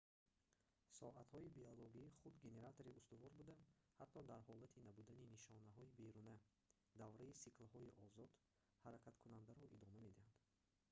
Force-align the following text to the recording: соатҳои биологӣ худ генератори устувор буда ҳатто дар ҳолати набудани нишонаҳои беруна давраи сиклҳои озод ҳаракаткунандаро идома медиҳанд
соатҳои 0.97 1.53
биологӣ 1.57 2.05
худ 2.19 2.33
генератори 2.45 2.95
устувор 2.99 3.31
буда 3.39 3.55
ҳатто 3.99 4.19
дар 4.29 4.41
ҳолати 4.47 4.85
набудани 4.87 5.31
нишонаҳои 5.35 5.93
беруна 6.01 6.35
давраи 7.01 7.39
сиклҳои 7.43 7.93
озод 8.05 8.31
ҳаракаткунандаро 8.83 9.63
идома 9.75 9.97
медиҳанд 10.07 10.37